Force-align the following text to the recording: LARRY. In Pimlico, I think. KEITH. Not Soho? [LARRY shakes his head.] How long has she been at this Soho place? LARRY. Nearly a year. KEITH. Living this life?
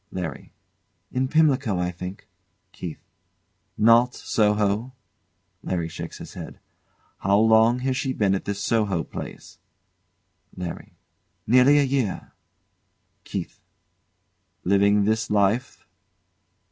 LARRY. 0.11 0.51
In 1.11 1.27
Pimlico, 1.27 1.77
I 1.77 1.91
think. 1.91 2.27
KEITH. 2.71 2.97
Not 3.77 4.15
Soho? 4.15 4.93
[LARRY 5.61 5.89
shakes 5.89 6.17
his 6.17 6.33
head.] 6.33 6.59
How 7.19 7.37
long 7.37 7.81
has 7.81 7.95
she 7.95 8.11
been 8.11 8.33
at 8.33 8.45
this 8.45 8.59
Soho 8.63 9.03
place? 9.03 9.59
LARRY. 10.57 10.95
Nearly 11.45 11.77
a 11.77 11.83
year. 11.83 12.31
KEITH. 13.25 13.61
Living 14.63 15.03
this 15.03 15.29
life? 15.29 15.85